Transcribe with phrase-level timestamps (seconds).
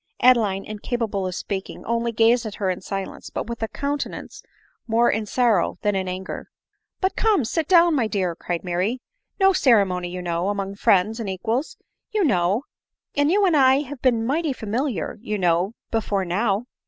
[0.23, 4.41] Adeline, incapable of speaking, only gazed at her in silence, but with a countenence
[4.87, 6.49] more in sorrow than in anger:
[7.01, 8.99] '"But, come, sit down, my dear/' cried Mary;"
[9.39, 11.77] no ceremony, you know, among friends and equals,
[12.09, 12.63] you know;
[13.15, 16.65] and you and I have been mighty familiar, you know, before now.